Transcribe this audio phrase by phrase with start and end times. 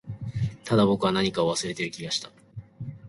[0.65, 2.31] ただ、僕は何かを忘れている気がした